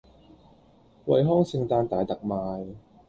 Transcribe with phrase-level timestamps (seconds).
[1.05, 2.73] 惠康聖誕大特賣